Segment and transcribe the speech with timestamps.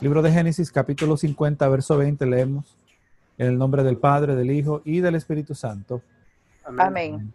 [0.00, 2.74] Libro de Génesis, capítulo 50, verso 20, leemos.
[3.36, 6.00] En el nombre del Padre, del Hijo y del Espíritu Santo.
[6.78, 7.34] Amén.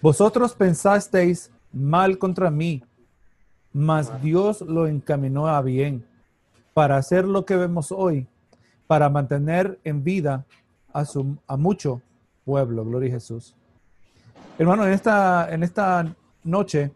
[0.00, 2.82] Vosotros pensasteis mal contra mí,
[3.74, 6.02] mas Dios lo encaminó a bien
[6.72, 8.26] para hacer lo que vemos hoy,
[8.86, 10.46] para mantener en vida
[10.94, 12.00] a, su, a mucho
[12.46, 12.86] pueblo.
[12.86, 13.54] Gloria a Jesús.
[14.58, 16.90] Hermano, en esta, en esta noche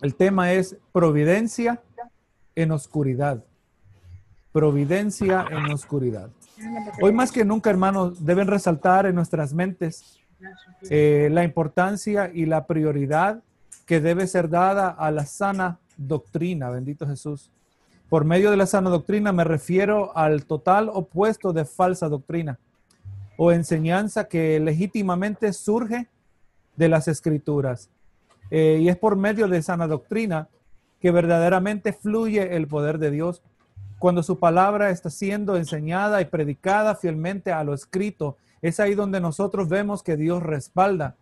[0.00, 1.82] el tema es providencia
[2.54, 3.42] en oscuridad.
[4.52, 6.30] Providencia en oscuridad.
[7.00, 10.18] Hoy más que nunca, hermanos, deben resaltar en nuestras mentes
[10.88, 13.42] eh, la importancia y la prioridad
[13.86, 17.50] que debe ser dada a la sana doctrina, bendito Jesús.
[18.08, 22.58] Por medio de la sana doctrina me refiero al total opuesto de falsa doctrina
[23.36, 26.08] o enseñanza que legítimamente surge
[26.76, 27.88] de las escrituras.
[28.50, 30.48] Eh, y es por medio de sana doctrina
[31.00, 33.42] que verdaderamente fluye el poder de Dios
[34.00, 38.38] cuando su palabra está siendo enseñada y predicada fielmente a lo escrito.
[38.62, 41.16] Es ahí donde nosotros vemos que Dios respalda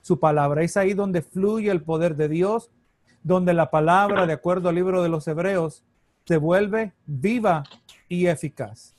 [0.00, 0.62] su palabra.
[0.62, 2.70] Es ahí donde fluye el poder de Dios,
[3.22, 5.84] donde la palabra, de acuerdo al libro de los Hebreos,
[6.24, 7.64] se vuelve viva
[8.08, 8.94] y eficaz.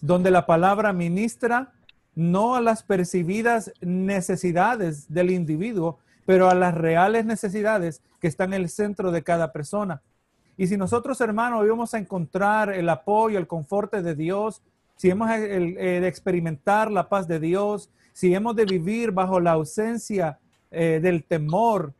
[0.00, 1.72] Donde la palabra ministra
[2.16, 8.62] no a las percibidas necesidades del individuo, pero a las reales necesidades que están en
[8.62, 10.02] el centro de cada persona.
[10.56, 14.62] Y si nosotros, hermanos, vamos a encontrar el apoyo, el confort de Dios,
[14.96, 20.38] si hemos de experimentar la paz de Dios, si hemos de vivir bajo la ausencia
[20.70, 21.92] eh, del temor,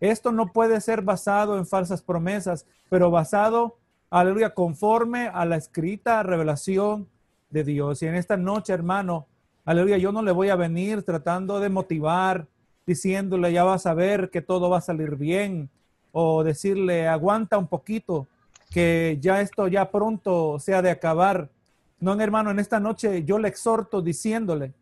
[0.00, 3.76] esto no puede ser basado en falsas promesas, pero basado,
[4.10, 7.06] aleluya, conforme a la escrita revelación
[7.50, 8.02] de Dios.
[8.02, 9.26] Y en esta noche, hermano,
[9.64, 12.48] aleluya, yo no le voy a venir tratando de motivar,
[12.86, 15.70] diciéndole, ya vas a ver que todo va a salir bien,
[16.12, 18.26] o decirle, aguanta un poquito,
[18.70, 21.50] que ya esto ya pronto sea de acabar.
[21.98, 24.72] No, hermano, en esta noche yo le exhorto diciéndole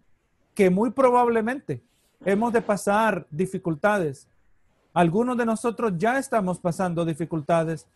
[0.54, 1.80] que muy probablemente
[2.24, 4.28] hemos de pasar dificultades.
[4.92, 7.86] Algunos de nosotros ya estamos pasando dificultades,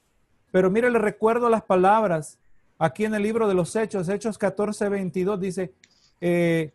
[0.51, 2.39] pero mire, le recuerdo las palabras
[2.79, 5.73] aquí en el libro de los Hechos, Hechos 14, 22, dice,
[6.21, 6.73] eh,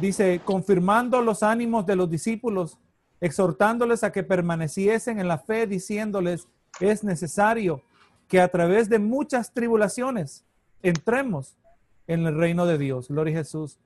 [0.00, 2.78] dice, confirmando los ánimos de los discípulos,
[3.20, 6.48] exhortándoles a que permaneciesen en la fe, diciéndoles,
[6.80, 7.82] es necesario
[8.28, 10.44] que a través de muchas tribulaciones
[10.82, 11.56] entremos
[12.06, 13.08] en el reino de Dios.
[13.08, 13.78] Gloria a Jesús.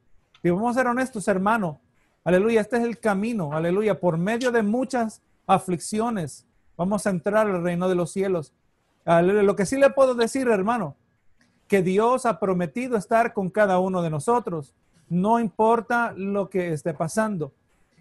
[0.43, 1.81] Y vamos a ser honestos, hermano.
[2.23, 3.53] Aleluya, este es el camino.
[3.53, 6.47] Aleluya, por medio de muchas aflicciones
[6.77, 8.53] vamos a entrar al reino de los cielos.
[9.05, 10.97] Lo que sí le puedo decir, hermano,
[11.69, 14.75] que Dios ha prometido estar con cada uno de nosotros
[15.09, 17.53] no importa lo que esté pasando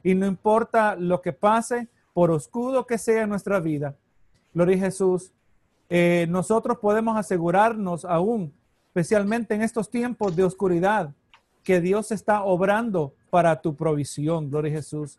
[0.04, 3.96] y no importa lo que pase, por oscuro que sea nuestra vida.
[4.54, 5.32] Gloria a Jesús.
[5.90, 8.54] Eh, nosotros podemos asegurarnos aún,
[8.88, 11.14] especialmente en estos tiempos de oscuridad,
[11.64, 14.50] que Dios está obrando para tu provisión.
[14.50, 15.18] Gloria a Jesús.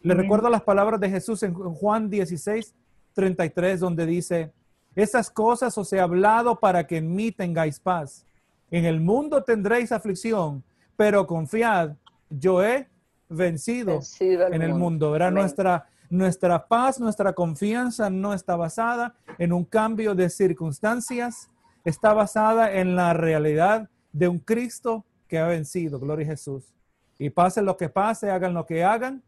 [0.00, 2.72] Le recuerdo las palabras de Jesús en Juan 16,
[3.14, 4.52] 33, donde dice,
[4.94, 8.24] esas cosas os he hablado para que en mí tengáis paz.
[8.70, 10.62] En el mundo tendréis aflicción,
[10.96, 11.92] pero confiad,
[12.30, 12.86] yo he
[13.28, 15.14] vencido, en el mundo.
[15.14, 21.48] Era nuestra, nuestra paz, nuestra confianza no está basada en un cambio de circunstancias,
[21.84, 26.00] está basada en la realidad de un Cristo que ha vencido.
[26.00, 26.72] Gloria a Jesús.
[27.18, 29.22] Y pase lo que pase, hagan lo que hagan.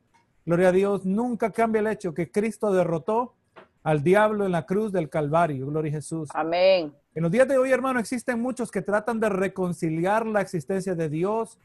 [0.47, 3.34] Gloria a Dios, nunca cambia el hecho que Cristo derrotó
[3.82, 5.67] al diablo en la cruz del Calvario.
[5.67, 6.28] Gloria a Jesús.
[6.34, 6.94] Amén.
[7.15, 11.09] En los días de hoy, hermano, existen muchos que tratan de reconciliar la existencia de
[11.09, 11.59] Dios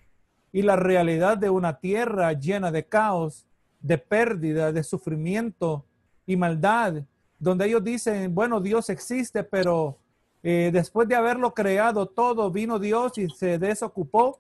[0.55, 3.45] y la realidad de una tierra llena de caos,
[3.81, 5.83] de pérdida, de sufrimiento
[6.25, 7.03] y maldad,
[7.38, 9.97] donde ellos dicen, bueno, Dios existe, pero
[10.43, 14.39] eh, después de haberlo creado todo, vino Dios y se desocupó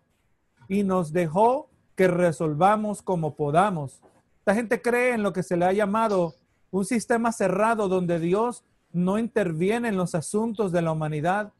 [0.69, 1.67] y nos dejó
[1.97, 3.99] que resolvamos como podamos.
[4.39, 6.33] Esta gente cree en lo que se le ha llamado
[6.71, 11.51] un sistema cerrado donde Dios no interviene en los asuntos de la humanidad.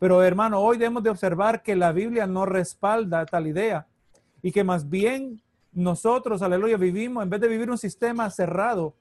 [0.00, 3.86] Pero hermano, hoy debemos de observar que la Biblia no respalda tal idea
[4.42, 5.40] y que más bien
[5.72, 8.94] nosotros, aleluya, vivimos, en vez de vivir un sistema cerrado,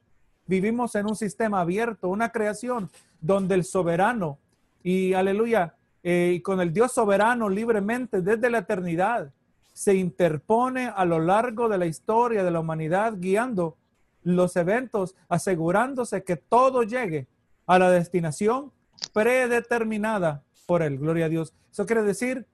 [0.45, 2.89] vivimos en un sistema abierto, una creación
[3.19, 4.38] donde el soberano
[4.83, 9.31] y aleluya, eh, con el Dios soberano libremente desde la eternidad
[9.73, 13.77] se interpone a lo largo de la historia de la humanidad guiando
[14.23, 17.27] los eventos, asegurándose que todo llegue
[17.65, 18.71] a la destinación
[19.13, 20.97] predeterminada por él.
[20.97, 21.53] Gloria a Dios.
[21.71, 22.45] Eso quiere decir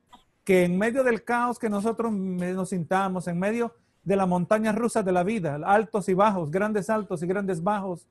[0.47, 5.03] que en medio del caos que nosotros nos sintamos, en medio de la montaña rusa
[5.03, 8.07] de la vida, altos y bajos, grandes altos y grandes bajos,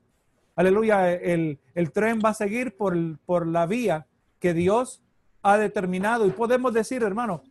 [0.55, 1.59] aleluya, el,
[1.91, 2.95] tren va a seguir por,
[3.25, 4.05] por la vía
[4.37, 5.01] que Dios
[5.41, 6.27] ha determinado.
[6.27, 7.41] Y podemos decir, hermano,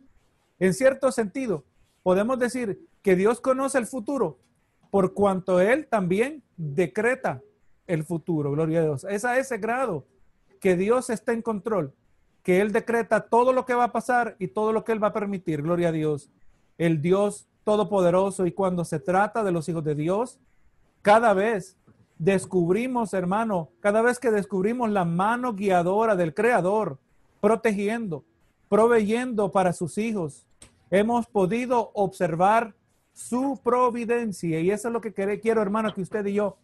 [0.57, 1.65] en cierto sentido,
[2.01, 4.39] podemos decir que Dios conoce el futuro
[4.89, 7.41] por cuanto Él también decreta
[7.87, 9.03] el futuro, gloria a Dios.
[9.03, 10.05] Es a ese grado
[10.61, 11.93] que Dios está en control,
[12.47, 15.07] que Él decreta todo lo que va a pasar y todo lo que Él va
[15.07, 16.29] a permitir, gloria a Dios.
[16.77, 20.39] El Dios todopoderoso y cuando se trata de los hijos de Dios,
[21.01, 21.75] cada vez
[22.17, 26.99] descubrimos, hermano, cada vez que descubrimos la mano guiadora del Creador,
[27.41, 28.23] protegiendo,
[28.69, 30.45] proveyendo para sus hijos,
[30.89, 32.75] hemos podido observar
[33.11, 34.61] su providencia.
[34.61, 35.11] Y eso es lo que
[35.41, 36.55] quiero, hermano, que usted y yo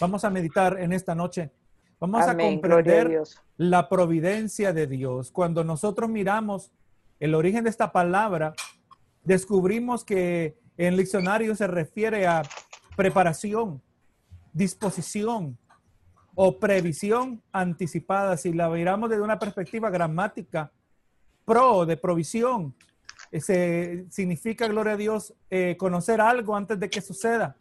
[0.00, 1.50] vamos a meditar en esta noche.
[2.00, 3.22] Vamos a comprender
[3.56, 5.32] la providencia de Dios.
[5.32, 6.70] Cuando nosotros miramos
[7.18, 8.54] el origen de esta palabra,
[9.24, 12.42] descubrimos que en el diccionario se refiere a
[12.96, 13.82] preparación,
[14.52, 15.58] disposición
[16.36, 18.36] o previsión anticipada.
[18.36, 20.70] Si la miramos desde una perspectiva gramática,
[21.44, 22.74] pro de provisión,
[23.32, 27.56] ese significa, gloria a Dios, eh, conocer algo antes de que suceda.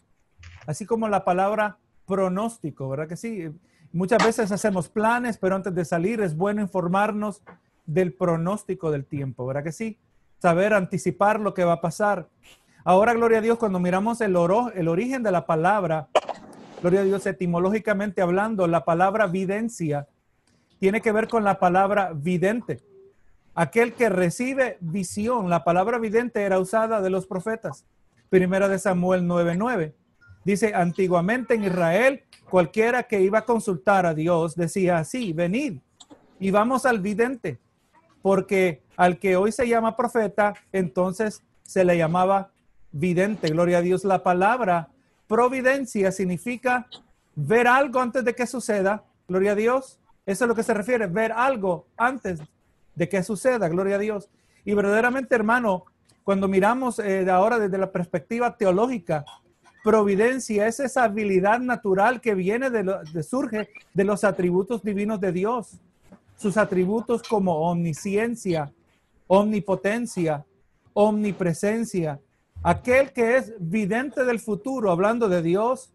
[0.68, 3.50] Así como la palabra pronóstico, ¿verdad que sí?
[3.92, 7.42] Muchas veces hacemos planes, pero antes de salir es bueno informarnos
[7.86, 9.98] del pronóstico del tiempo, ¿verdad que sí?
[10.40, 12.28] Saber anticipar lo que va a pasar.
[12.84, 16.10] Ahora, gloria a Dios, cuando miramos el, oro, el origen de la palabra,
[16.82, 20.08] gloria a Dios, etimológicamente hablando, la palabra videncia
[20.80, 22.82] tiene que ver con la palabra vidente
[23.58, 25.50] aquel que recibe visión.
[25.50, 27.86] La palabra vidente era usada de los profetas.
[28.30, 29.94] Primera de Samuel 9:9.
[30.48, 35.80] Dice, antiguamente en Israel, cualquiera que iba a consultar a Dios decía así, venid
[36.40, 37.60] y vamos al vidente,
[38.22, 42.52] porque al que hoy se llama profeta, entonces se le llamaba
[42.94, 43.50] vidente.
[43.50, 44.06] Gloria a Dios.
[44.06, 44.88] La palabra
[45.28, 46.88] providencia significa
[47.36, 49.04] ver algo antes de que suceda.
[49.28, 50.00] Gloria a Dios.
[50.26, 52.40] Eso es lo que se refiere, ver algo antes
[52.96, 54.30] de que suceda, gloria a Dios.
[54.64, 55.84] Y verdaderamente, hermano,
[56.24, 59.26] cuando miramos eh, de ahora desde la perspectiva teológica,
[59.88, 65.22] providencia es esa habilidad natural que viene de, lo, de surge de los atributos divinos
[65.22, 65.80] de Dios.
[66.36, 68.74] Sus atributos como omnisciencia,
[69.28, 70.46] omnipotencia,
[70.92, 72.20] omnipresencia.
[72.64, 75.94] Aquel que es vidente del futuro, hablando de Dios,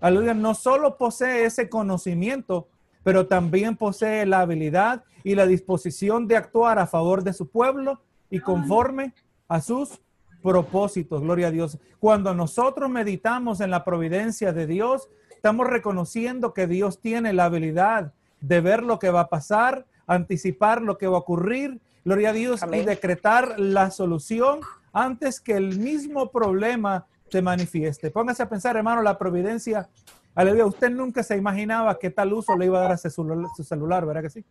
[0.00, 2.68] aleluya, no solo posee ese conocimiento,
[3.02, 8.00] pero también posee la habilidad y la disposición de actuar a favor de su pueblo
[8.30, 9.12] y conforme
[9.48, 10.00] a sus
[10.44, 11.22] propósitos.
[11.22, 11.78] Gloria a Dios.
[11.98, 18.12] Cuando nosotros meditamos en la providencia de Dios, estamos reconociendo que Dios tiene la habilidad
[18.42, 22.32] de ver lo que va a pasar, anticipar lo que va a ocurrir, gloria a
[22.34, 24.60] Dios, y decretar la solución
[24.92, 28.10] antes que el mismo problema se manifieste.
[28.10, 29.88] Póngase a pensar, hermano, la providencia
[30.34, 34.04] Aleluya, usted nunca se imaginaba que tal uso le iba a dar a su celular,
[34.04, 34.44] ¿verdad que sí?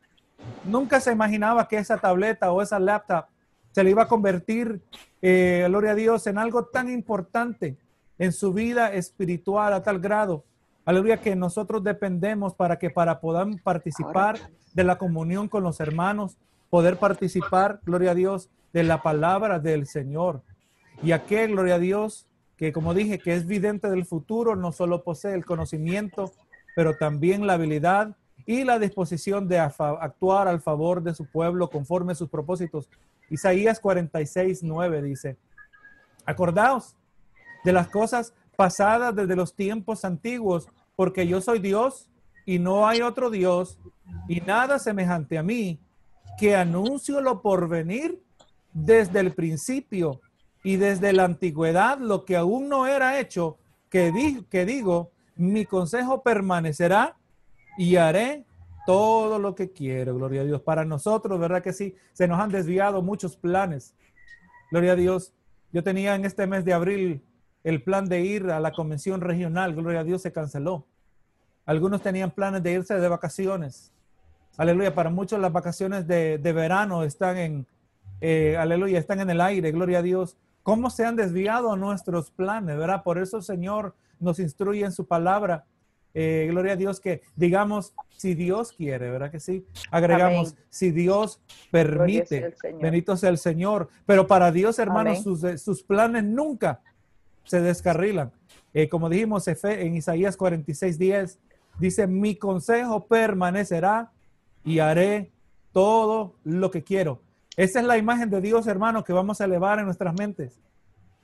[0.63, 3.25] Nunca se imaginaba que esa tableta o esa laptop
[3.73, 4.81] se le iba a convertir,
[5.21, 7.75] eh, gloria a Dios, en algo tan importante
[8.19, 10.43] en su vida espiritual a tal grado.
[10.85, 14.37] Aleluya, que nosotros dependemos para que para poder participar
[14.73, 16.37] de la comunión con los hermanos,
[16.69, 20.41] poder participar, gloria a Dios, de la palabra del Señor.
[21.01, 22.27] Y aquel, gloria a Dios,
[22.57, 26.31] que como dije, que es vidente del futuro, no solo posee el conocimiento,
[26.75, 28.15] pero también la habilidad
[28.45, 32.89] y la disposición de actuar al favor de su pueblo conforme a sus propósitos.
[33.33, 35.37] Isaías 46, 9 dice,
[36.23, 36.95] acordaos
[37.63, 42.11] de las cosas pasadas desde los tiempos antiguos, porque yo soy Dios
[42.45, 43.79] y no hay otro Dios
[44.27, 45.79] y nada semejante a mí,
[46.37, 48.21] que anuncio lo por venir
[48.71, 50.21] desde el principio
[50.63, 53.57] y desde la antigüedad lo que aún no era hecho,
[53.89, 57.17] que, que digo, mi consejo permanecerá
[57.79, 58.45] y haré
[58.85, 60.61] todo lo que quiero, gloria a Dios.
[60.61, 61.95] Para nosotros, ¿verdad que sí?
[62.13, 63.95] Se nos han desviado muchos planes.
[64.71, 65.33] Gloria a Dios.
[65.71, 67.23] Yo tenía en este mes de abril
[67.63, 70.85] el plan de ir a la convención regional, gloria a Dios, se canceló.
[71.65, 73.93] Algunos tenían planes de irse de vacaciones.
[74.57, 77.67] Aleluya, para muchos las vacaciones de, verano están en,
[78.21, 82.77] eh, aleluya, están en el aire, gloria a Dios cómo se han desviado nuestros planes,
[82.77, 83.03] ¿verdad?
[83.03, 85.65] Por eso el Señor nos instruye en su palabra.
[86.15, 89.65] Eh, gloria a Dios que digamos, si Dios quiere, ¿verdad que sí?
[89.89, 91.41] Agregamos, si Dios
[91.71, 93.89] permite, bendito sea el Señor.
[94.05, 96.81] Pero para Dios, hermanos, sus, eh, sus, planes nunca
[97.45, 98.31] se descarrilan.
[98.73, 101.39] Eh, como dijimos en Isaías 46, 10,
[101.79, 104.11] dice, mi consejo permanecerá
[104.63, 105.31] y haré
[105.71, 107.21] todo lo que quiero.
[107.57, 110.59] Esa es la imagen de Dios, hermano, que vamos a elevar en nuestras mentes.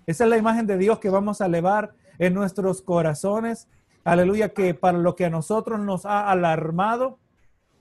[0.05, 3.67] Esa es la imagen de Dios que vamos a elevar en nuestros corazones.
[4.03, 7.17] Aleluya, que para lo que a nosotros nos ha alarmado,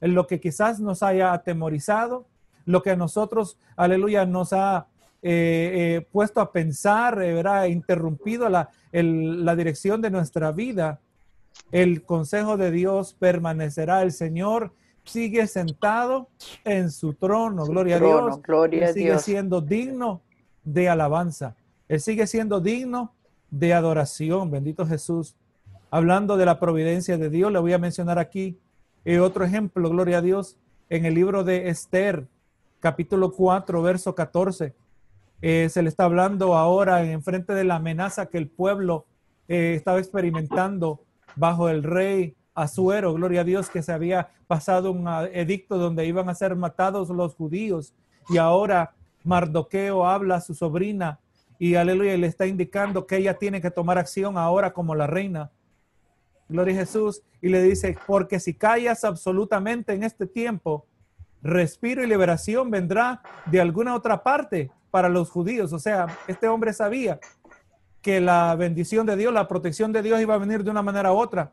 [0.00, 2.26] en lo que quizás nos haya atemorizado,
[2.64, 4.86] lo que a nosotros, aleluya, nos ha
[5.22, 5.70] eh,
[6.02, 7.64] eh, puesto a pensar, eh, ¿verdad?
[7.66, 11.00] interrumpido la, la dirección de nuestra vida,
[11.72, 14.02] el consejo de Dios permanecerá.
[14.02, 14.72] El Señor
[15.04, 16.28] sigue sentado
[16.64, 17.64] en su trono.
[17.64, 18.42] Gloria a Dios.
[18.42, 20.22] Gloria Él sigue siendo digno
[20.64, 21.56] de alabanza.
[21.88, 23.14] Él sigue siendo digno
[23.50, 24.50] de adoración.
[24.50, 25.34] Bendito Jesús.
[25.90, 28.58] Hablando de la providencia de Dios, le voy a mencionar aquí
[29.06, 30.58] eh, otro ejemplo, gloria a Dios,
[30.90, 32.26] en el libro de Esther,
[32.78, 34.74] capítulo 4, verso 14.
[35.40, 39.06] Eh, se le está hablando ahora en frente de la amenaza que el pueblo
[39.48, 41.00] eh, estaba experimentando
[41.36, 46.28] bajo el rey Azuero, gloria a Dios, que se había pasado un edicto donde iban
[46.28, 47.94] a ser matados los judíos.
[48.28, 48.92] Y ahora
[49.24, 51.18] Mardoqueo habla a su sobrina
[51.58, 55.50] y aleluya, le está indicando que ella tiene que tomar acción ahora como la reina.
[56.48, 57.22] Gloria a Jesús.
[57.40, 60.86] Y le dice, porque si callas absolutamente en este tiempo,
[61.42, 65.72] respiro y liberación vendrá de alguna otra parte para los judíos.
[65.72, 67.20] O sea, este hombre sabía
[68.02, 71.12] que la bendición de Dios, la protección de Dios iba a venir de una manera
[71.12, 71.52] u otra.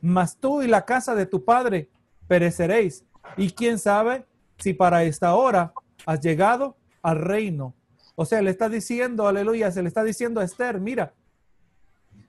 [0.00, 1.90] Mas tú y la casa de tu padre
[2.26, 3.04] pereceréis.
[3.36, 4.24] Y quién sabe
[4.58, 5.72] si para esta hora
[6.06, 7.74] has llegado al reino.
[8.14, 11.14] O sea, le está diciendo, aleluya, se le está diciendo a Esther, mira,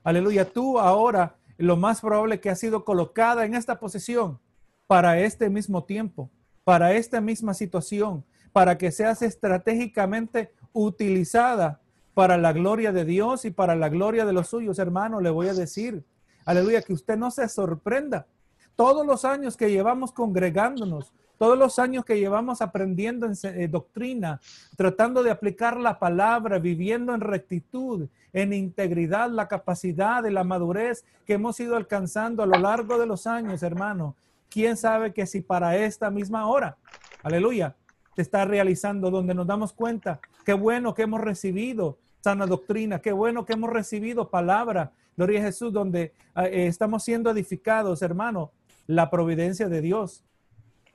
[0.04, 4.40] aleluya, tú ahora lo más probable que ha sido colocada en esta posición
[4.88, 6.30] para este mismo tiempo,
[6.64, 11.82] para esta misma situación, para que seas estratégicamente utilizada
[12.14, 15.48] para la gloria de Dios y para la gloria de los suyos, hermano, le voy
[15.48, 16.06] a decir,
[16.46, 18.28] aleluya, que usted no se sorprenda.
[18.76, 24.40] Todos los años que llevamos congregándonos, todos los años que llevamos aprendiendo en eh, doctrina,
[24.78, 31.06] tratando de aplicar la palabra, viviendo en rectitud, en integridad, la capacidad de la madurez
[31.26, 34.16] que hemos ido alcanzando a lo largo de los años, hermano.
[34.50, 36.78] ¿Quién sabe que si para esta misma hora,
[37.24, 37.76] aleluya,
[38.16, 43.12] te está realizando, donde nos damos cuenta, qué bueno que hemos recibido sana doctrina, qué
[43.12, 48.52] bueno que hemos recibido palabra, gloria a Jesús, donde eh, estamos siendo edificados, hermano,
[48.88, 50.24] la providencia de Dios.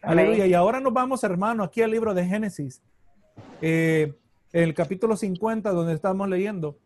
[0.08, 0.46] Aleluya.
[0.46, 2.80] Y ahora nos vamos, hermano, aquí al libro de Génesis,
[3.60, 4.14] eh,
[4.54, 6.78] el capítulo 50, donde estamos leyendo.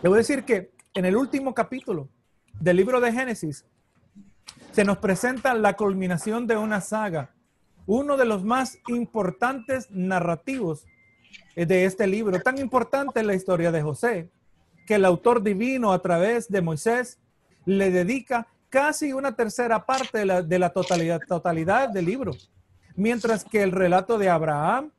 [0.00, 2.08] Le voy a decir que en el último capítulo
[2.60, 3.66] del libro de Génesis
[4.70, 7.34] se nos presenta la culminación de una saga,
[7.86, 10.86] uno de los más importantes narrativos
[11.56, 12.38] de este libro.
[12.38, 14.30] Tan importante es la historia de José,
[14.86, 17.18] que el autor divino a través de Moisés
[17.64, 22.32] le dedica casi una tercera parte de la, totalidad, totalidad del libro.
[22.96, 24.90] Mientras que el relato de Abraham,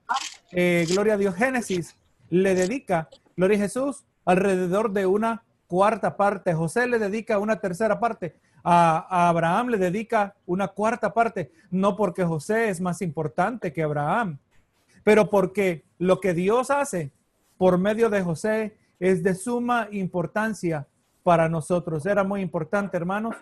[0.51, 1.95] eh, Gloria a Dios Génesis,
[2.29, 6.53] le dedica, Gloria a Jesús, alrededor de una cuarta parte.
[6.53, 8.35] José le dedica una tercera parte.
[8.63, 11.51] A, Abraham le dedica una cuarta parte.
[11.69, 14.39] No porque José es más importante que Abraham,
[15.03, 17.11] pero porque lo que Dios hace
[17.57, 20.87] por medio de José es de suma importancia
[21.23, 22.05] para nosotros.
[22.05, 23.35] Era muy importante, hermanos,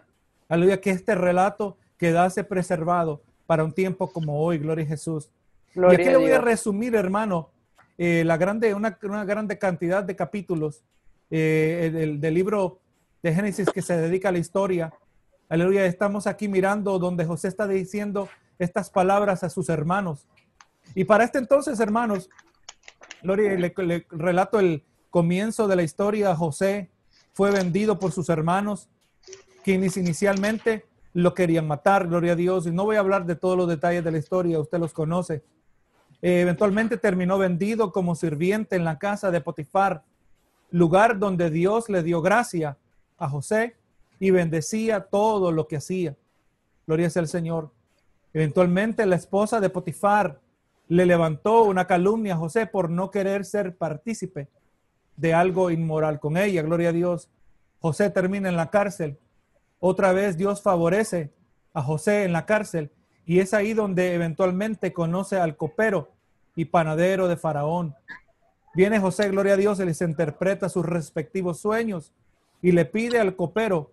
[0.50, 5.30] Aleluya, que este relato quedase preservado para un tiempo como hoy, gloria a Jesús.
[5.76, 7.50] y aquí le voy a resumir, hermano,
[7.98, 10.84] eh, la grande, una, una, grande cantidad de capítulos
[11.30, 12.80] eh, del, del, libro
[13.24, 14.94] de Génesis que se dedica a la historia.
[15.50, 20.28] Aleluya, estamos aquí mirando donde José está diciendo estas palabras a sus hermanos.
[20.96, 22.30] Y para este entonces, hermanos,
[23.22, 26.36] gloria, le, le relato el comienzo de la historia.
[26.36, 26.90] José
[27.34, 28.90] fue vendido por sus hermanos
[29.68, 32.66] quienes inicialmente lo querían matar, gloria a Dios.
[32.68, 35.44] Y no voy a hablar de todos los detalles de la historia, usted los conoce.
[36.22, 40.06] Eh, eventualmente terminó vendido como sirviente en la casa de Potifar,
[40.72, 42.78] lugar donde Dios le dio gracia
[43.18, 43.76] a José
[44.22, 46.16] y bendecía todo lo que hacía.
[46.86, 47.70] Gloria sea al Señor.
[48.32, 50.40] Eventualmente la esposa de Potifar
[50.88, 54.48] le levantó una calumnia a José por no querer ser partícipe
[55.18, 56.62] de algo inmoral con ella.
[56.62, 57.30] Gloria a Dios.
[57.82, 59.20] José termina en la cárcel
[59.80, 61.32] otra vez Dios favorece
[61.74, 62.92] a José en la cárcel
[63.26, 66.12] y es ahí donde eventualmente conoce al copero
[66.56, 67.96] y panadero de Faraón.
[68.74, 72.14] Viene José, gloria a Dios, y les interpreta sus respectivos sueños
[72.62, 73.92] y le pide al copero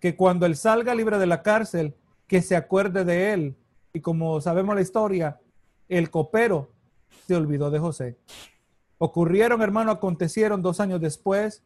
[0.00, 1.94] que cuando él salga libre de la cárcel,
[2.26, 3.56] que se acuerde de él.
[3.92, 5.40] Y como sabemos la historia,
[5.88, 6.68] el copero
[7.26, 8.16] se olvidó de José.
[8.98, 11.62] Ocurrieron, hermano, acontecieron dos años después.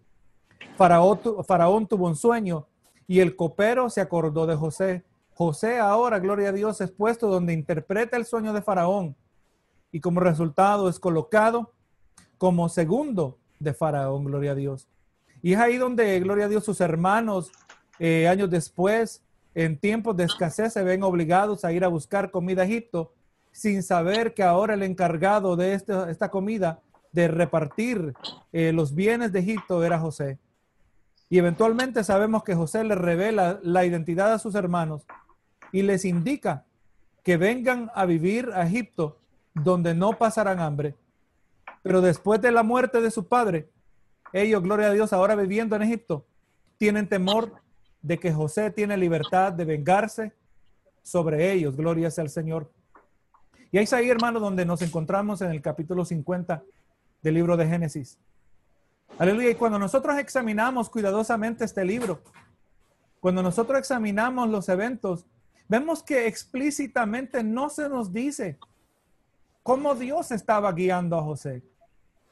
[0.76, 2.66] Faraón, Faraón tuvo un sueño
[3.08, 5.02] y el copero se acordó de José.
[5.34, 9.16] José ahora, gloria a Dios, es puesto donde interpreta el sueño de Faraón
[9.90, 11.72] y como resultado es colocado
[12.36, 14.86] como segundo de Faraón, gloria a Dios.
[15.42, 17.50] Y es ahí donde, gloria a Dios, sus hermanos,
[17.98, 19.22] eh, años después,
[19.54, 23.12] en tiempos de escasez se ven obligados a ir a buscar comida a Egipto
[23.50, 28.14] sin saber que ahora el encargado de este, esta comida, de repartir
[28.52, 30.38] eh, los bienes de Egipto, era José.
[31.30, 35.06] Y eventualmente sabemos que José le revela la identidad a sus hermanos
[35.72, 36.64] y les indica
[37.22, 39.18] que vengan a vivir a Egipto
[39.54, 40.94] donde no pasarán hambre.
[41.82, 43.68] Pero después de la muerte de su padre,
[44.32, 46.26] ellos, gloria a Dios, ahora viviendo en Egipto,
[46.76, 47.52] tienen temor
[48.00, 50.32] de que José tiene libertad de vengarse
[51.02, 51.76] sobre ellos.
[51.76, 52.70] Gloria sea al Señor.
[53.70, 56.62] Y ahí es ahí, hermano, donde nos encontramos en el capítulo 50
[57.22, 58.18] del libro de Génesis.
[59.18, 59.50] Aleluya.
[59.50, 62.20] Y cuando nosotros examinamos cuidadosamente este libro,
[63.18, 65.26] cuando nosotros examinamos los eventos,
[65.66, 68.58] vemos que explícitamente no se nos dice
[69.64, 71.64] cómo Dios estaba guiando a José.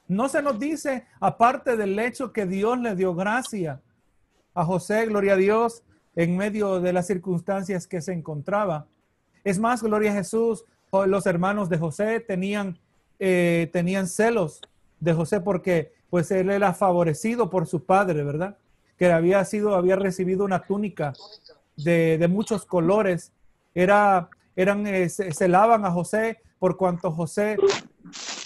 [0.06, 3.82] No se nos dice, aparte del hecho que Dios le dio gracia
[4.54, 5.82] a José, gloria a Dios,
[6.14, 8.86] en medio de las circunstancias que se encontraba.
[9.42, 12.78] Es más, gloria a Jesús, los hermanos de José tenían,
[13.18, 14.60] eh, tenían celos
[15.00, 18.56] de José porque pues él era favorecido por su padre, ¿verdad?
[18.96, 21.12] Que había sido, había recibido una túnica
[21.76, 23.32] de, muchos colores.
[23.74, 27.56] Era, eran, eh, celaban a José por cuanto José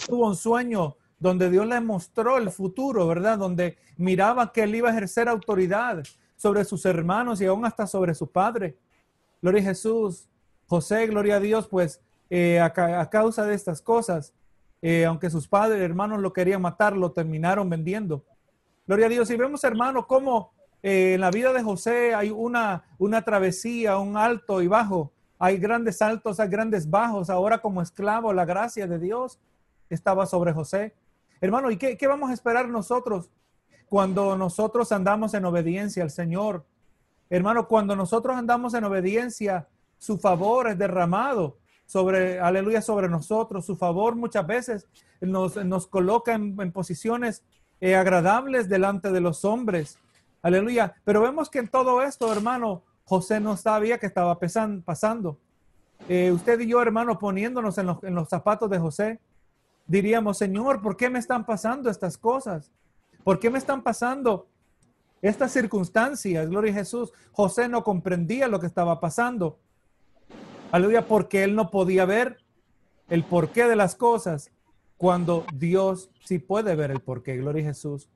[0.07, 3.37] tuvo un sueño donde Dios le mostró el futuro, ¿verdad?
[3.37, 6.03] Donde miraba que él iba a ejercer autoridad
[6.35, 8.75] sobre sus hermanos y aún hasta sobre su padre.
[9.41, 10.27] Gloria a Jesús.
[10.67, 14.33] José, gloria a Dios, pues eh, a, causa de estas cosas,
[14.81, 18.23] eh, aunque sus padres, hermanos lo querían matar, lo terminaron vendiendo.
[18.87, 19.29] Gloria a Dios.
[19.29, 24.17] Y vemos, hermano, cómo eh, en la vida de José hay una, una travesía, un
[24.17, 25.11] alto y bajo.
[25.37, 27.29] Hay grandes altos, hay grandes bajos.
[27.29, 29.39] Ahora como esclavo, la gracia de Dios
[29.89, 30.95] estaba sobre José.
[31.39, 33.31] Hermano, ¿y qué, vamos a esperar nosotros
[33.87, 36.65] cuando nosotros andamos en obediencia al Señor?
[37.29, 41.57] Hermano, cuando nosotros andamos en obediencia, su favor es derramado
[41.91, 43.65] sobre, aleluya, sobre nosotros.
[43.65, 44.87] Su favor muchas veces
[45.19, 47.43] nos, nos coloca en, posiciones
[47.81, 49.99] eh, agradables delante de los hombres.
[50.41, 50.95] Aleluya.
[51.03, 55.37] Pero vemos que en todo esto, hermano, José no sabía que estaba pasando.
[56.07, 59.19] Eh, usted y yo, hermano, poniéndonos en los, en los zapatos de José,
[59.85, 62.71] diríamos, Señor, ¿por qué me están pasando estas cosas?
[63.25, 64.47] ¿Por qué me están pasando
[65.21, 66.49] estas circunstancias?
[66.49, 67.11] Gloria a Jesús.
[67.33, 69.59] José no comprendía lo que estaba pasando.
[70.71, 72.37] Aleluya, porque él no podía ver
[73.09, 74.51] el porqué de las cosas
[74.95, 77.35] cuando Dios sí puede ver el porqué.
[77.35, 78.09] Gloria a Jesús.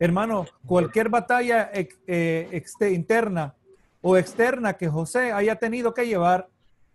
[0.00, 3.54] Hermano, cualquier batalla eh, interna
[4.00, 6.48] o externa que José haya tenido que llevar,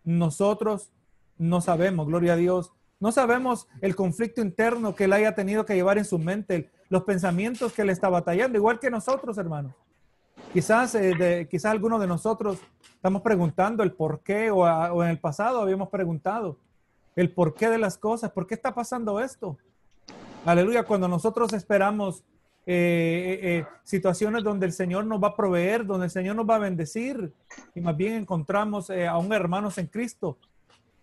[0.04, 0.92] nosotros
[1.38, 5.76] no sabemos, gloria a Dios, no sabemos el conflicto interno que él haya tenido que
[5.76, 9.74] llevar en su mente, los pensamientos que él está batallando, igual que nosotros, hermanos.
[10.58, 12.58] Quizás, eh, quizás algunos de nosotros
[12.96, 16.58] estamos preguntando el por qué o, en el pasado habíamos preguntado
[17.16, 19.56] el por qué de las cosas, por qué está pasando esto.
[20.46, 22.24] Aleluya, cuando nosotros esperamos
[22.66, 26.56] eh, eh, situaciones donde el Señor nos va a proveer, donde el Señor nos va
[26.56, 27.32] a bendecir
[27.76, 30.40] y más bien encontramos a un hermanos en Cristo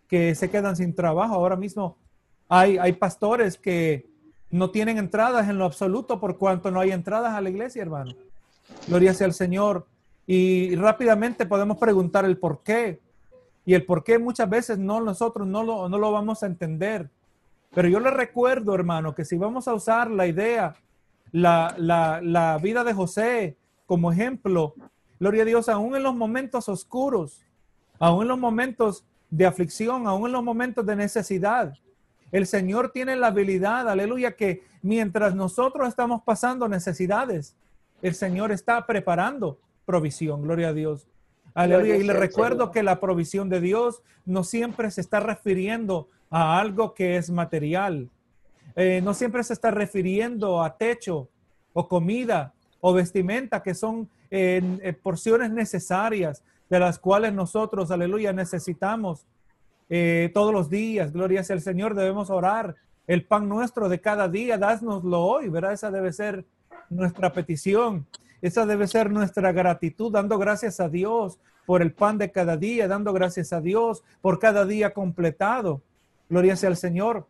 [0.08, 1.32] que se quedan sin trabajo.
[1.32, 1.96] Ahora mismo
[2.48, 4.04] hay, hay pastores que
[4.50, 8.16] no tienen entradas en lo absoluto por cuanto no hay entradas a la iglesia, hermano.
[8.86, 9.86] Gloria sea al Señor.
[10.26, 13.00] Y rápidamente podemos preguntar el por qué.
[13.66, 17.10] Y el por qué muchas veces no nosotros no lo, no lo vamos a entender.
[17.74, 20.74] Pero yo le recuerdo, hermano, que si vamos a usar la idea,
[21.32, 24.74] la, la, la vida de José como ejemplo,
[25.20, 27.44] gloria a Dios, aún en los momentos oscuros,
[27.98, 31.74] aún en los momentos de aflicción, aún en los momentos de necesidad.
[32.32, 37.56] El Señor tiene la habilidad, aleluya, que mientras nosotros estamos pasando necesidades,
[38.02, 41.06] el Señor está preparando provisión, gloria a Dios.
[41.54, 41.96] Aleluya.
[41.96, 46.94] Y le recuerdo que la provisión de Dios no siempre se está refiriendo a algo
[46.94, 48.10] que es material.
[48.76, 51.28] Eh, no siempre se está refiriendo a techo
[51.72, 59.26] o comida o vestimenta, que son eh, porciones necesarias, de las cuales nosotros, aleluya, necesitamos
[59.88, 61.12] eh, todos los días.
[61.12, 62.74] Gloria sea el Señor, debemos orar.
[63.06, 65.74] El pan nuestro de cada día, dásnoslo hoy, ¿verdad?
[65.74, 66.44] Esa debe ser
[66.90, 68.06] nuestra petición.
[68.42, 72.88] Esa debe ser nuestra gratitud, dando gracias a Dios por el pan de cada día,
[72.88, 75.82] dando gracias a Dios por cada día completado.
[76.28, 77.26] Gloria sea al Señor.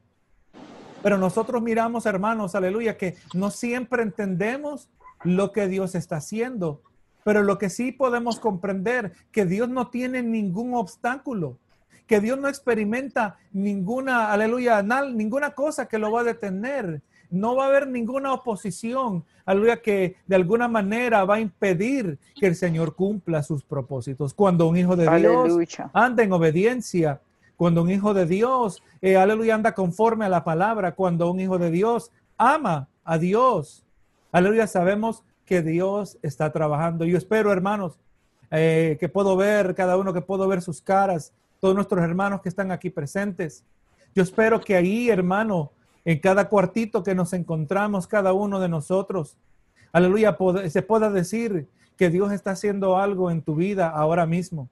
[1.02, 4.88] Pero nosotros miramos, hermanos, aleluya, que no siempre entendemos
[5.22, 6.80] lo que Dios está haciendo.
[7.24, 11.58] Pero lo que sí podemos comprender, que Dios no tiene ningún obstáculo,
[12.06, 17.02] que Dios no experimenta ninguna, aleluya, ninguna cosa que lo va a detener.
[17.34, 22.46] No va a haber ninguna oposición, aleluya, que de alguna manera va a impedir que
[22.46, 24.32] el Señor cumpla sus propósitos.
[24.32, 27.20] Cuando un hijo de Dios anda en obediencia,
[27.56, 31.58] cuando un hijo de Dios, eh, aleluya, anda conforme a la palabra, cuando un hijo
[31.58, 33.84] de Dios ama a Dios,
[34.32, 37.04] aleluya, sabemos que Dios está trabajando.
[37.04, 37.98] Yo espero, hermanos,
[38.50, 42.48] eh, que puedo ver, cada uno que puedo ver sus caras, todos nuestros hermanos que
[42.48, 43.64] están aquí presentes.
[44.14, 45.72] Yo espero que ahí, hermano,
[46.04, 49.36] en cada cuartito que nos encontramos, cada uno de nosotros,
[49.92, 50.36] aleluya,
[50.68, 54.68] se pueda decir que Dios está haciendo algo en tu vida ahora mismo.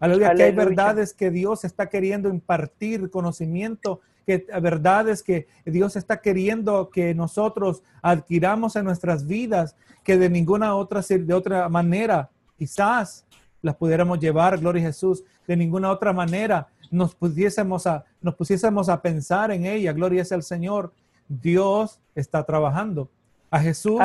[0.00, 6.20] Aleluya, que hay verdades que Dios está queriendo impartir conocimiento, que verdades que Dios está
[6.20, 13.24] queriendo que nosotros adquiramos en nuestras vidas, que de ninguna otra, de otra manera quizás
[13.62, 18.88] las pudiéramos llevar, gloria a Jesús, de ninguna otra manera nos pudiésemos a, nos pusiésemos
[18.88, 20.92] a pensar en ella, gloria sea al Señor,
[21.28, 23.10] Dios está trabajando.
[23.50, 24.00] A Jesús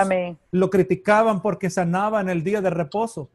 [0.52, 3.30] lo criticaban porque sanaba en el día de reposo.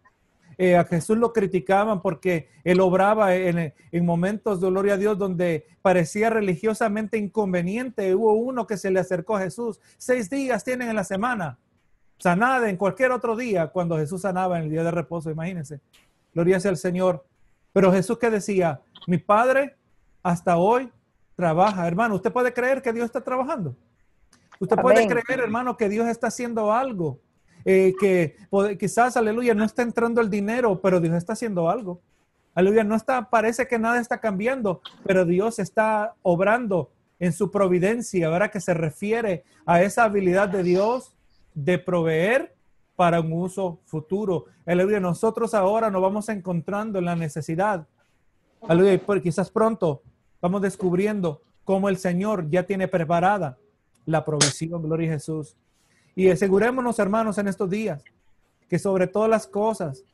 [0.57, 5.17] Eh, a Jesús lo criticaban porque él obraba en, en, momentos de gloria a Dios
[5.17, 8.15] donde parecía religiosamente inconveniente.
[8.15, 9.81] Hubo uno que se le acercó a Jesús.
[9.99, 11.59] Seis días tienen en la semana.
[12.19, 15.81] Sanada en cualquier otro día cuando Jesús sanaba en el día de reposo, imagínense.
[16.35, 17.25] Gloria sea al Señor.
[17.73, 19.75] Pero Jesús que decía, mi Padre
[20.23, 20.93] hasta hoy
[21.35, 21.89] trabaja.
[21.89, 23.75] Hermano, ¿usted puede creer que Dios está trabajando?
[24.61, 27.19] Usted puede creer, hermano, que Dios está haciendo algo.
[27.65, 28.37] Eh, que
[28.79, 32.03] quizás, aleluya, no está entrando el dinero, pero Dios está haciendo algo.
[32.55, 38.29] Aleluya, no está, parece que nada está cambiando, pero Dios está obrando en su providencia,
[38.29, 38.51] ¿verdad?
[38.51, 41.17] Que se refiere a esa habilidad de Dios
[41.55, 42.55] de proveer
[42.95, 44.45] para un uso futuro.
[44.67, 47.87] Aleluya, nosotros ahora nos vamos encontrando en la necesidad.
[48.67, 50.03] Aleluya, y quizás pronto
[50.41, 53.59] vamos descubriendo cómo el Señor ya tiene preparada
[54.07, 55.57] la provisión, gloria a Jesús.
[56.17, 58.03] Y asegurémonos, hermanos, en estos días,
[58.69, 60.05] que sobre todas las cosas,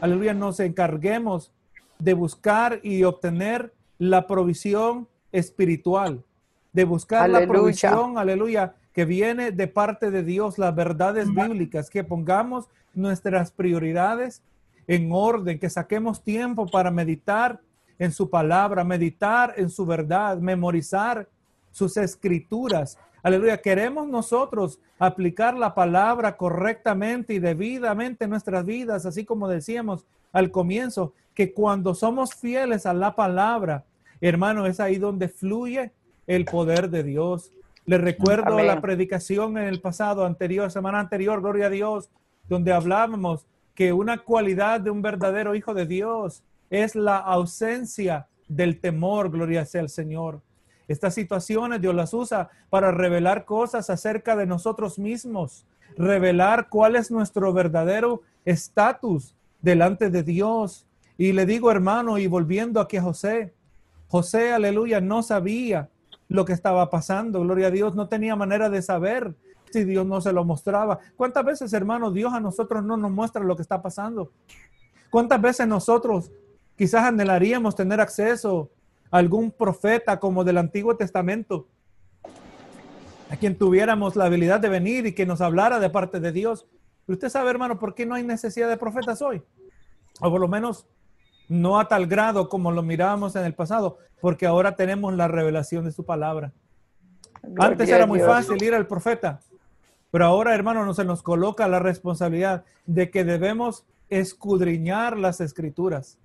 [0.00, 1.52] aleluya, nos encarguemos
[1.98, 6.24] de buscar y obtener la provisión espiritual,
[6.72, 12.04] de buscar la provisión, aleluya, que viene de parte de Dios, las verdades bíblicas, que
[12.04, 14.42] pongamos nuestras prioridades
[14.86, 17.60] en orden, que saquemos tiempo para meditar
[18.02, 21.28] en su palabra, meditar en su verdad, memorizar
[21.70, 22.98] sus escrituras.
[23.22, 30.04] Aleluya, queremos nosotros aplicar la palabra correctamente y debidamente en nuestras vidas, así como decíamos
[30.32, 33.84] al comienzo, que cuando somos fieles a la palabra,
[34.20, 35.92] hermano, es ahí donde fluye
[36.26, 37.52] el poder de Dios.
[37.86, 42.10] Le recuerdo la predicación en el pasado, anterior, semana anterior, gloria a Dios,
[42.48, 48.80] donde hablábamos que una cualidad de un verdadero hijo de Dios es la ausencia del
[48.80, 50.40] temor, gloria sea al Señor.
[50.88, 55.66] Estas situaciones Dios las usa para revelar cosas acerca de nosotros mismos,
[55.98, 60.86] revelar cuál es nuestro verdadero estatus delante de Dios.
[61.18, 63.52] Y le digo, hermano, y volviendo aquí a José,
[64.08, 65.90] José, aleluya, no sabía
[66.28, 67.40] lo que estaba pasando.
[67.42, 69.34] Gloria a Dios, no tenía manera de saber
[69.70, 71.00] si Dios no se lo mostraba.
[71.16, 74.32] ¿Cuántas veces, hermano, Dios a nosotros no nos muestra lo que está pasando?
[75.10, 76.32] ¿Cuántas veces nosotros
[76.76, 78.70] quizás anhelaríamos tener acceso
[79.10, 81.68] a algún profeta como del Antiguo Testamento?
[83.30, 86.66] A quien tuviéramos la habilidad de venir y que nos hablara de parte de Dios.
[87.06, 89.42] Pero usted sabe, hermano, por qué no hay necesidad de profetas hoy.
[90.20, 90.86] O por lo menos
[91.48, 95.84] no a tal grado como lo mirábamos en el pasado, porque ahora tenemos la revelación
[95.84, 96.52] de su palabra.
[97.58, 99.40] Antes era muy fácil ir al profeta,
[100.10, 106.18] pero ahora, hermano, no se nos coloca la responsabilidad de que debemos escudriñar las escrituras,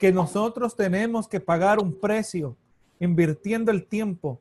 [0.00, 2.56] que nosotros tenemos que pagar un precio,
[2.98, 4.40] invirtiendo el tiempo,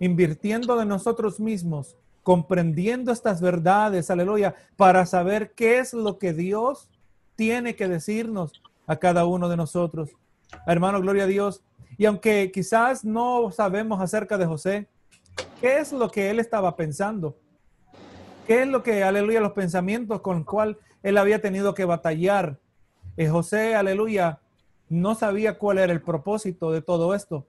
[0.00, 6.88] invirtiendo de nosotros mismos, comprendiendo estas verdades, aleluya, para saber qué es lo que Dios
[7.36, 10.08] tiene que decirnos a cada uno de nosotros.
[10.66, 11.62] Hermano, gloria a Dios.
[11.98, 14.88] Y aunque quizás no sabemos acerca de José,
[15.60, 17.36] ¿qué es lo que él estaba pensando?
[18.46, 22.58] ¿Qué es lo que, aleluya, los pensamientos con los cuales él había tenido que batallar?
[23.18, 24.40] Eh, José, aleluya,
[24.88, 27.46] no sabía cuál era el propósito de todo esto,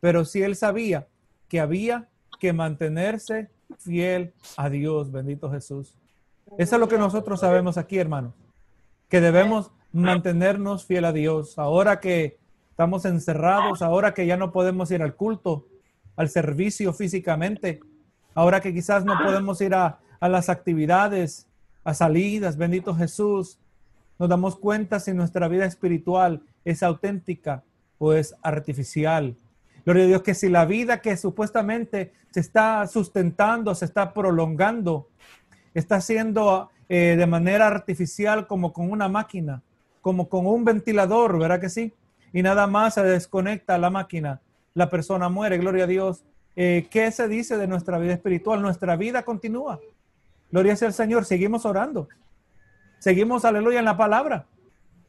[0.00, 1.06] pero sí él sabía
[1.48, 5.96] que había que mantenerse fiel a Dios, bendito Jesús.
[6.58, 8.34] Eso es lo que nosotros sabemos aquí, hermanos,
[9.08, 11.58] que debemos mantenernos fiel a Dios.
[11.58, 12.38] Ahora que
[12.70, 15.66] estamos encerrados, ahora que ya no podemos ir al culto,
[16.16, 17.80] al servicio físicamente,
[18.34, 21.46] ahora que quizás no podemos ir a, a las actividades,
[21.84, 23.58] a salidas, bendito Jesús,
[24.18, 27.62] nos damos cuenta si nuestra vida espiritual es auténtica
[27.98, 29.36] o es artificial.
[29.84, 35.08] Gloria a Dios que si la vida que supuestamente se está sustentando, se está prolongando,
[35.74, 39.62] está siendo eh, de manera artificial como con una máquina,
[40.00, 41.92] como con un ventilador, ¿verdad que sí?
[42.32, 44.40] Y nada más se desconecta la máquina,
[44.74, 46.24] la persona muere, gloria a Dios.
[46.56, 48.62] Eh, ¿Qué se dice de nuestra vida espiritual?
[48.62, 49.80] Nuestra vida continúa.
[50.50, 52.08] Gloria sea al Señor, seguimos orando.
[52.98, 54.46] Seguimos, aleluya, en la palabra.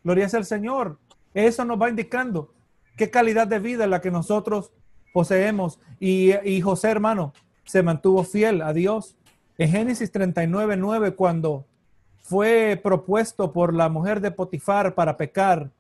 [0.04, 0.98] Gloria sea al Señor.
[1.36, 2.54] Eso nos va indicando
[2.96, 4.72] qué calidad de vida es la que nosotros
[5.14, 5.80] poseemos.
[6.00, 7.34] Y, José, hermano,
[7.66, 9.18] se mantuvo fiel a Dios.
[9.58, 11.66] En Génesis 39, 9, cuando
[12.22, 15.72] fue propuesto por la mujer de Potifar para pecar,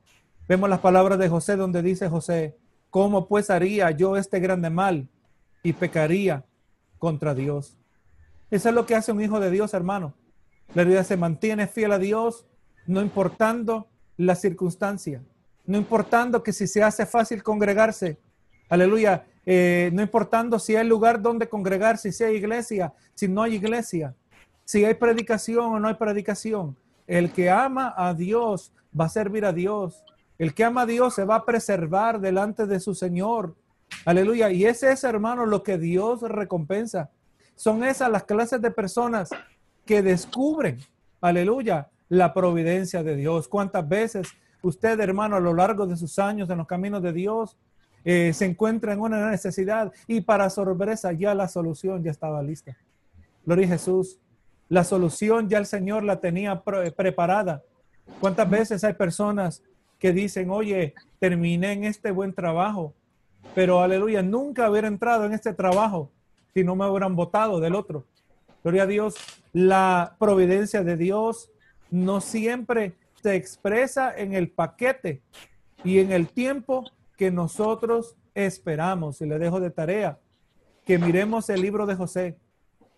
[0.47, 2.57] vemos las palabras de José donde dice José,
[2.89, 5.07] ¿cómo pues haría yo este grande mal
[5.63, 6.43] y pecaría
[6.99, 7.77] contra Dios?
[8.51, 10.13] Eso es lo que hace un hijo de Dios, hermano.
[10.73, 12.45] La vida se mantiene fiel a Dios,
[12.87, 13.87] no importando
[14.17, 15.23] la circunstancia,
[15.65, 18.17] no importando que si se hace fácil congregarse,
[18.69, 23.55] aleluya, eh, no importando si hay lugar donde congregarse, si hay iglesia, si no hay
[23.55, 24.15] iglesia,
[24.63, 26.75] si hay predicación o no hay predicación.
[27.07, 30.03] El que ama a Dios va a servir a Dios.
[30.37, 33.55] El que ama a Dios se va a preservar delante de su Señor.
[34.05, 34.49] Aleluya.
[34.49, 37.11] Y ese es, hermano, lo que Dios recompensa.
[37.55, 39.29] Son esas las clases de personas
[39.85, 40.79] que descubren,
[41.21, 43.47] aleluya, la providencia de Dios.
[43.47, 44.27] ¿Cuántas veces
[44.65, 47.55] usted, hermano, a lo largo de sus años en los caminos de Dios,
[48.03, 52.75] eh, se encuentra en una necesidad y para sorpresa ya la solución ya estaba lista.
[53.45, 54.19] Gloria a Jesús.
[54.67, 57.61] La solución ya el Señor la tenía preparada.
[58.19, 59.61] ¿Cuántas veces hay personas
[59.99, 62.93] que dicen, oye, terminé en este buen trabajo,
[63.53, 66.09] pero aleluya, nunca hubiera entrado en este trabajo
[66.53, 68.05] si no me hubieran votado del otro?
[68.63, 69.15] Gloria a Dios.
[69.53, 71.51] La providencia de Dios
[71.91, 72.95] no siempre
[73.25, 75.23] se expresa en el paquete
[75.83, 76.83] y en el tiempo
[77.17, 79.19] que nosotros esperamos.
[79.19, 80.19] Y le dejo de tarea
[80.85, 82.37] que miremos el libro de José,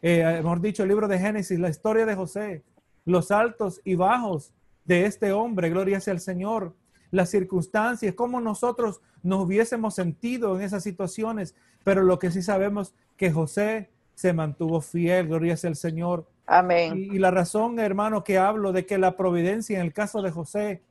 [0.02, 2.66] eh, hemos dicho el libro de Génesis, la historia de José,
[3.06, 6.76] los altos y bajos de este hombre, gloria sea al Señor,
[7.10, 12.94] las circunstancias, cómo nosotros nos hubiésemos sentido en esas situaciones, pero lo que sí sabemos
[13.16, 16.28] que José se mantuvo fiel, gloria sea al Señor.
[16.47, 16.97] Amén.
[16.97, 20.81] Y, la razón, hermano, que hablo de que la providencia en el caso de José,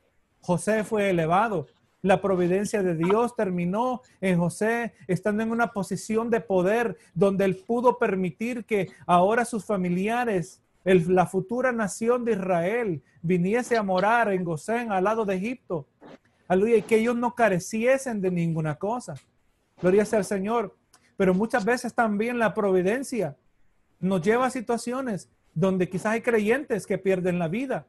[0.43, 1.67] José fue elevado,
[2.03, 7.57] la providencia de Dios terminó en José estando en una posición de poder donde él
[7.67, 14.45] pudo permitir que ahora sus familiares, la futura nación de Israel, viniese a morar en
[14.45, 15.87] Gosén al lado de Egipto.
[16.47, 19.15] Aleluya, y que ellos no careciesen de ninguna cosa.
[19.81, 20.77] Gloria sea al Señor.
[21.17, 23.37] Pero muchas veces también la providencia
[23.99, 27.85] nos lleva a situaciones donde quizás hay creyentes que pierden la vida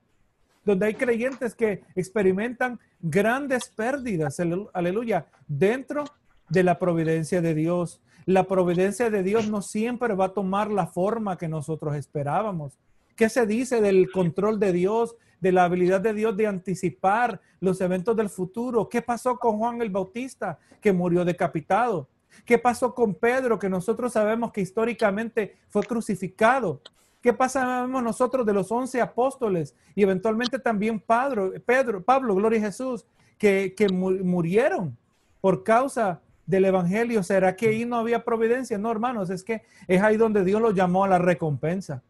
[0.68, 4.38] donde hay creyentes que experimentan grandes pérdidas,
[4.74, 6.04] aleluya, dentro
[6.50, 8.02] de la providencia de Dios.
[8.26, 12.78] La providencia de Dios no siempre va a tomar la forma que nosotros esperábamos.
[13.16, 17.80] ¿Qué se dice del control de Dios, de la habilidad de Dios de anticipar los
[17.80, 18.90] eventos del futuro?
[18.90, 22.10] ¿Qué pasó con Juan el Bautista, que murió decapitado?
[22.44, 26.82] ¿Qué pasó con Pedro, que nosotros sabemos que históricamente fue crucificado?
[27.28, 32.68] ¿Qué pasamos nosotros de los once apóstoles y eventualmente también Pedro, Pedro Pablo, gloria a
[32.68, 33.06] Jesús,
[33.38, 34.98] que, que murieron
[35.42, 37.24] por causa del Evangelio?
[37.24, 38.78] ¿Será que ahí no había providencia?
[38.78, 42.02] No, hermanos, es que es ahí donde Dios lo llamó a la recompensa.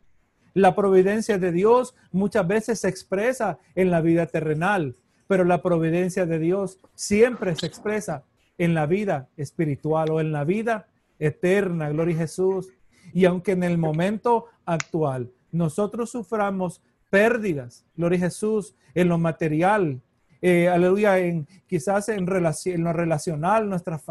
[0.53, 6.27] La providencia de Dios muchas veces se expresa en la vida terrenal, pero la providencia
[6.27, 8.23] de Dios siempre se expresa
[8.59, 10.85] en la vida espiritual o en la vida
[11.17, 11.89] eterna.
[11.89, 12.71] Gloria a Jesús.
[13.13, 20.01] Y aunque en el momento actual nosotros suframos pérdidas, gloria a Jesús, en lo material,
[20.41, 24.03] eh, aleluya, en, quizás en, en, lo relacional, nuestras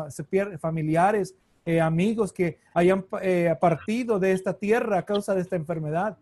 [0.59, 6.17] familiares, eh, amigos que hayan eh, partido de esta tierra a causa de esta enfermedad.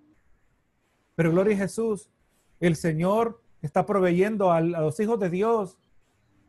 [1.14, 2.08] Pero gloria a Jesús,
[2.60, 5.78] el Señor está proveyendo a los hijos de Dios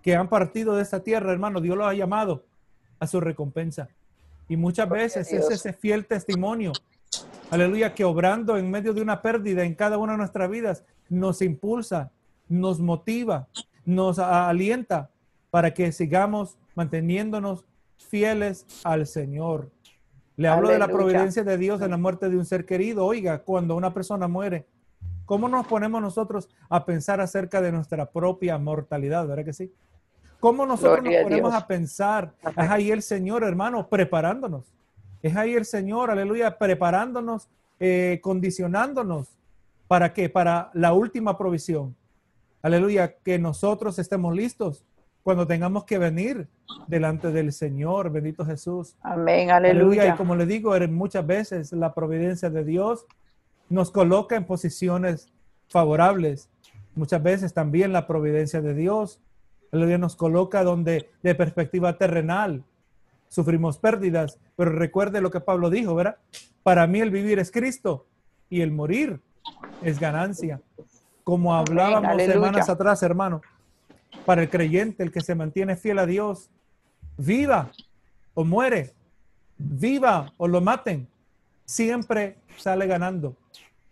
[0.02, 2.46] que han partido de esta tierra, hermano, Dios los ha llamado
[3.00, 3.90] a su recompensa.
[4.48, 6.72] Y muchas veces es ese fiel testimonio,
[7.50, 11.42] aleluya, que obrando en medio de una pérdida en cada una de nuestras vidas, nos
[11.42, 12.12] impulsa,
[12.48, 13.48] nos motiva,
[13.86, 15.10] nos alienta
[15.50, 17.66] para que sigamos manteniéndonos
[17.98, 19.72] fieles al Señor.
[20.38, 23.06] Le hablo de la providencia de Dios en la muerte de un ser querido.
[23.06, 24.66] Oiga, cuando una persona muere,
[25.26, 29.28] ¿cómo nos ponemos nosotros a pensar acerca de nuestra propia mortalidad?
[29.28, 29.72] ¿Verdad que sí?
[30.40, 32.34] ¿Cómo nosotros nos ponemos a, pensar?
[32.58, 34.66] Es ahí el Señor, hermano, preparándonos.
[35.22, 39.30] Es ahí el Señor, aleluya, preparándonos, eh, condicionándonos.
[39.88, 40.30] ¿Para qué?
[40.30, 41.96] Para la última provisión.
[42.62, 44.84] Aleluya, que nosotros estemos listos
[45.24, 46.48] cuando tengamos que venir
[46.88, 48.96] delante del Señor, bendito Jesús.
[49.02, 49.96] Amén, Aleluya.
[49.96, 50.18] Y aleluya.
[50.18, 53.08] como le digo, muchas veces la providencia de Dios
[53.70, 55.32] nos coloca en posiciones
[55.68, 56.50] favorables.
[56.94, 59.20] Muchas veces también la providencia de Dios,
[59.76, 62.64] aleluya, nos coloca donde de perspectiva terrenal
[63.28, 64.40] sufrimos pérdidas.
[64.56, 66.18] Pero recuerde lo que Pablo dijo, ¿verdad?
[66.64, 68.06] Para mí el vivir es Cristo
[68.50, 69.20] y el morir
[69.82, 70.62] es ganancia.
[71.24, 72.34] Como hablábamos aleluya.
[72.34, 73.42] semanas atrás, hermano,
[74.26, 76.50] para el creyente, el que se mantiene fiel a Dios,
[77.18, 77.72] viva
[78.34, 78.94] o muere,
[79.58, 81.08] viva o lo maten,
[81.66, 83.36] siempre sale ganando.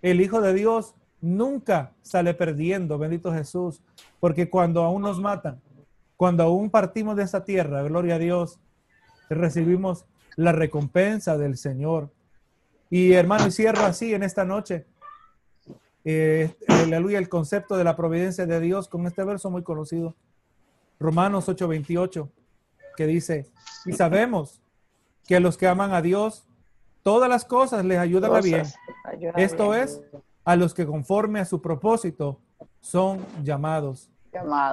[0.02, 3.82] El Hijo de Dios nunca sale perdiendo, bendito Jesús,
[4.20, 5.62] porque cuando aún nos matan,
[6.24, 8.58] cuando aún partimos de esta tierra, gloria a Dios,
[9.30, 10.06] recibimos
[10.38, 12.14] la recompensa del Señor.
[12.90, 14.86] Y hermano, y cierro así en esta noche.
[16.06, 20.16] Eh, aleluya, el concepto de la providencia de Dios con este verso muy conocido.
[20.98, 22.30] Romanos 8:28,
[22.96, 23.52] que dice,
[23.86, 24.62] y sabemos
[25.28, 26.48] que a los que aman a Dios,
[27.02, 28.66] todas las cosas les ayudan a bien.
[29.04, 29.84] Ayuda Esto bien.
[29.84, 30.02] es,
[30.46, 32.40] a los que conforme a su propósito
[32.80, 34.13] son llamados.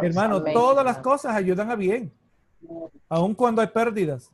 [0.06, 0.54] Hermano, amén.
[0.54, 2.12] todas las cosas ayudan a bien.
[3.08, 4.30] Aun cuando hay pérdidas,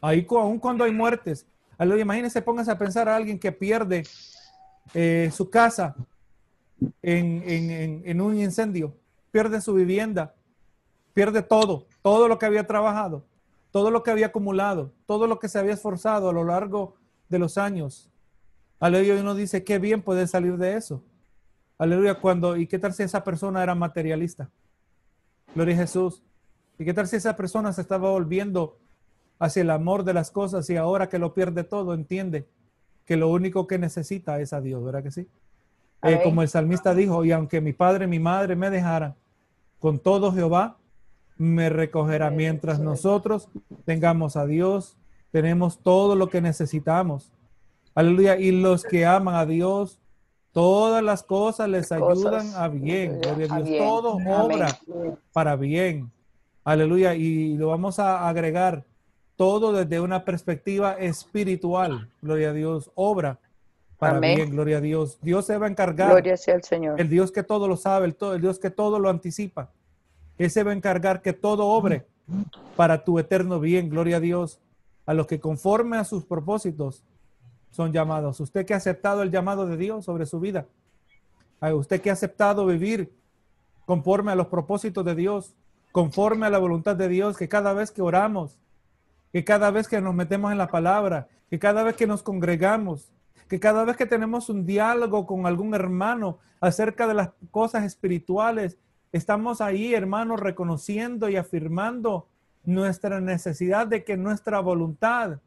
[0.00, 1.46] ahí aun cuando hay muertes.
[1.78, 4.02] Aleluya, imagínense, pónganse a pensar a alguien que pierde
[4.94, 5.94] eh, su casa
[7.02, 8.94] en, en- en- en un incendio,
[9.30, 10.34] pierde su vivienda,
[11.12, 13.24] pierde todo, todo lo que había trabajado,
[13.70, 16.96] todo lo que había acumulado, todo lo que se había esforzado a lo largo
[17.28, 18.10] de los años.
[18.80, 21.02] Aleluya, uno dice, qué bien puede salir de eso.
[21.78, 24.50] Aleluya, cuando, ¿y qué tal si esa persona era materialista?
[25.54, 26.22] Gloria a Jesús.
[26.78, 28.78] ¿Y qué tal si esa persona se estaba volviendo
[29.38, 32.46] hacia el amor de las cosas y ahora que lo pierde todo, entiende
[33.04, 35.26] que lo único que necesita es a Dios, ¿verdad que sí?
[36.02, 39.14] Eh, como el salmista dijo, y aunque mi padre y mi madre me dejaran,
[39.78, 40.78] con todo Jehová
[41.36, 42.30] me recogerá.
[42.30, 43.48] Mientras nosotros
[43.84, 44.96] tengamos a Dios,
[45.32, 47.32] tenemos todo lo que necesitamos.
[47.94, 48.38] Aleluya.
[48.38, 49.99] Y los que aman a Dios,
[50.52, 53.20] todas las cosas les ayudan a bien.
[53.20, 53.68] Gloria a a Dios.
[53.68, 53.84] bien.
[53.84, 54.28] Todo Amén.
[54.28, 54.78] obra
[55.32, 56.10] para bien.
[56.64, 57.14] Aleluya.
[57.14, 58.84] Y lo vamos a agregar
[59.36, 62.08] todo desde una perspectiva espiritual.
[62.20, 62.90] Gloria a Dios.
[62.94, 63.38] Obra
[63.98, 64.36] para Amén.
[64.36, 64.50] bien.
[64.50, 65.18] Gloria a Dios.
[65.22, 66.10] Dios se va a encargar.
[66.10, 67.00] Gloria sea el Señor.
[67.00, 69.70] El Dios que todo lo sabe, el, todo, el Dios que todo lo anticipa.
[70.38, 72.06] Él se va a encargar que todo obre
[72.76, 73.88] para tu eterno bien.
[73.90, 74.60] Gloria a Dios.
[75.06, 77.02] A los que conforme a sus propósitos
[77.70, 78.40] son llamados.
[78.40, 80.66] Usted que ha aceptado el llamado de Dios sobre su vida.
[81.60, 83.12] Usted que ha aceptado vivir
[83.84, 85.54] conforme a los propósitos de Dios,
[85.92, 88.58] conforme a la voluntad de Dios, que cada vez que oramos,
[89.32, 93.10] que cada vez que nos metemos en la palabra, que cada vez que nos congregamos,
[93.48, 98.78] que cada vez que tenemos un diálogo con algún hermano acerca de las cosas espirituales,
[99.12, 102.28] estamos ahí, hermanos, reconociendo y afirmando
[102.64, 105.40] nuestra necesidad de que nuestra voluntad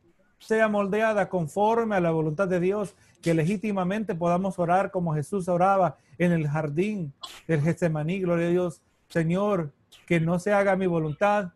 [0.45, 5.97] sea moldeada conforme a la voluntad de Dios, que legítimamente podamos orar como Jesús oraba
[6.17, 7.13] en el jardín
[7.47, 8.81] del Getsemaní, gloria a Dios.
[9.09, 9.71] Señor,
[10.05, 11.51] que no se haga mi voluntad,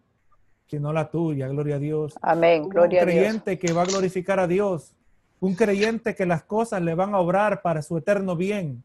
[0.67, 2.67] sino la tuya, gloria a Dios Amén.
[2.69, 3.19] Gloria a un Dios.
[3.19, 4.93] creyente que va a glorificar a Dios,
[5.39, 8.83] un creyente que las cosas le van a obrar para su eterno bien.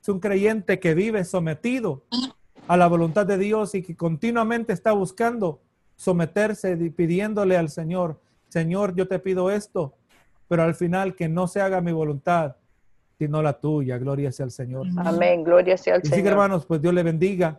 [0.00, 2.02] Es un creyente que vive sometido
[2.66, 5.60] a la voluntad de Dios y que continuamente está buscando
[5.96, 8.20] someterse y pidiéndole al Señor,
[8.52, 9.94] Señor, yo te pido esto,
[10.46, 12.56] pero al final que no se haga mi voluntad,
[13.18, 13.96] sino la tuya.
[13.96, 14.86] Gloria sea al Señor.
[14.98, 15.42] Amén.
[15.42, 16.32] Gloria sea el Y sí, que, Señor.
[16.32, 17.58] hermanos, pues Dios le bendiga.